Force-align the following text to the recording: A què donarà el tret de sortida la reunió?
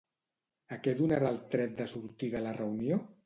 A 0.75 0.77
què 0.85 0.93
donarà 1.01 1.29
el 1.35 1.37
tret 1.55 1.77
de 1.83 1.87
sortida 1.93 2.43
la 2.49 2.57
reunió? 2.59 2.99